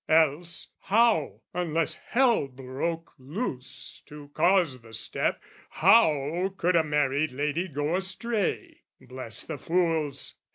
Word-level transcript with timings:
Else, 0.09 0.69
How, 0.79 1.41
unless 1.53 1.93
hell 1.93 2.47
broke 2.47 3.13
loose 3.19 4.01
to 4.07 4.29
cause 4.33 4.81
the 4.81 4.95
step, 4.95 5.39
How 5.69 6.55
could 6.57 6.75
a 6.75 6.83
married 6.83 7.31
lady 7.31 7.67
go 7.67 7.95
astray? 7.95 8.81
Bless 8.99 9.43
the 9.43 9.59
fools! 9.59 10.33